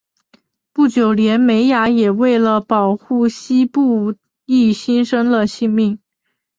[0.73, 4.15] 不久连美雅也为了保护希布
[4.47, 5.99] 亦牺牲了性命。